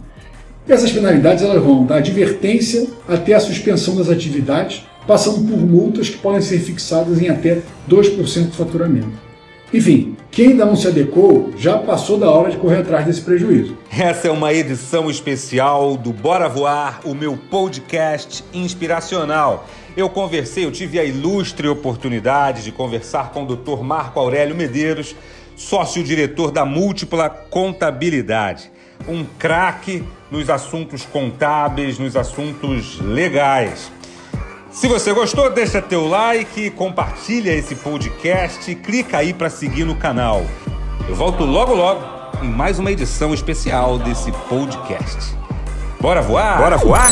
E 0.67 0.73
essas 0.73 0.91
penalidades 0.91 1.41
elas 1.41 1.63
vão 1.63 1.85
da 1.85 1.95
advertência 1.95 2.85
até 3.07 3.33
a 3.33 3.39
suspensão 3.39 3.95
das 3.95 4.09
atividades, 4.09 4.85
passando 5.07 5.47
por 5.47 5.57
multas 5.57 6.09
que 6.09 6.17
podem 6.17 6.41
ser 6.41 6.59
fixadas 6.59 7.21
em 7.21 7.29
até 7.29 7.61
2% 7.89 8.47
do 8.47 8.51
faturamento. 8.51 9.28
Enfim, 9.71 10.17
quem 10.31 10.49
ainda 10.49 10.65
não 10.65 10.75
se 10.75 10.87
adequou 10.87 11.53
já 11.55 11.77
passou 11.77 12.17
da 12.17 12.29
hora 12.29 12.49
de 12.49 12.57
correr 12.57 12.77
atrás 12.77 13.05
desse 13.05 13.21
prejuízo. 13.21 13.77
Essa 13.91 14.27
é 14.27 14.31
uma 14.31 14.51
edição 14.51 15.11
especial 15.11 15.95
do 15.95 16.11
Bora 16.11 16.49
Voar, 16.49 17.01
o 17.03 17.13
meu 17.13 17.37
podcast 17.37 18.43
inspiracional. 18.51 19.67
Eu 19.95 20.09
conversei, 20.09 20.65
eu 20.65 20.71
tive 20.71 20.99
a 20.99 21.03
ilustre 21.03 21.67
oportunidade 21.67 22.63
de 22.63 22.71
conversar 22.71 23.31
com 23.31 23.43
o 23.43 23.55
Dr. 23.55 23.83
Marco 23.83 24.19
Aurélio 24.19 24.55
Medeiros, 24.55 25.15
sócio-diretor 25.55 26.49
da 26.49 26.65
Múltipla 26.65 27.29
Contabilidade. 27.29 28.71
Um 29.07 29.23
craque 29.37 30.03
nos 30.31 30.49
assuntos 30.49 31.05
contábeis, 31.05 31.99
nos 31.99 32.15
assuntos 32.15 32.99
legais. 33.01 33.91
Se 34.71 34.87
você 34.87 35.11
gostou, 35.13 35.49
deixa 35.49 35.81
teu 35.81 36.07
like, 36.07 36.69
compartilha 36.71 37.51
esse 37.51 37.73
podcast, 37.75 38.73
clica 38.75 39.17
aí 39.17 39.33
para 39.33 39.49
seguir 39.49 39.83
no 39.83 39.95
canal. 39.95 40.45
Eu 41.07 41.15
volto 41.15 41.43
logo 41.43 41.73
logo 41.73 42.01
em 42.43 42.47
mais 42.47 42.77
uma 42.77 42.91
edição 42.91 43.33
especial 43.33 43.97
desse 43.97 44.31
podcast. 44.47 45.35
Bora 45.99 46.21
voar? 46.21 46.59
Bora 46.59 46.77
voar? 46.77 47.11